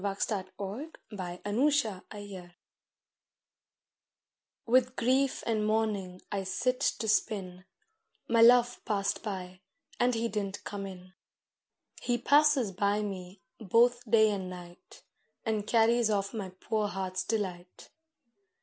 THE 0.01 0.45
GIRL'S 0.57 1.19
LAMENTATION 1.45 2.53
With 4.65 4.95
grief 4.95 5.43
and 5.45 5.63
mourning 5.63 6.23
I 6.31 6.43
sit 6.43 6.79
to 6.79 7.07
spin; 7.07 7.65
My 8.27 8.41
Love 8.41 8.83
passed 8.83 9.21
by, 9.21 9.61
and 9.99 10.15
he 10.15 10.27
didn't 10.27 10.63
come 10.63 10.87
in; 10.87 11.13
He 12.01 12.17
passes 12.17 12.71
by 12.71 13.03
me, 13.03 13.43
both 13.59 14.03
day 14.09 14.31
and 14.31 14.49
night, 14.49 15.03
And 15.45 15.67
carries 15.67 16.09
off 16.09 16.33
my 16.33 16.49
poor 16.49 16.87
heart's 16.87 17.23
delight. 17.23 17.91